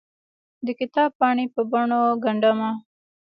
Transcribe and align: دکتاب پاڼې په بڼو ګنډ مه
دکتاب 0.67 1.09
پاڼې 1.19 1.45
په 1.53 1.61
بڼو 1.71 2.01
ګنډ 2.23 2.43
مه 2.59 2.69